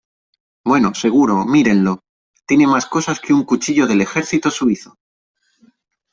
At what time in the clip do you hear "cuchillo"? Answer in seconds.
3.43-3.85